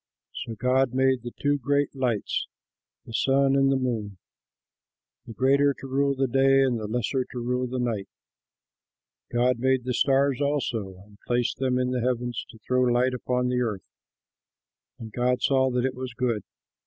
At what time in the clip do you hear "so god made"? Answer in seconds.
0.33-1.21